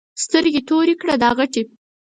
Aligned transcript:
سترګې 0.23 0.61
تورې 0.67 0.95
کړه 1.01 1.15
دا 1.23 1.29
غټې. 1.37 1.63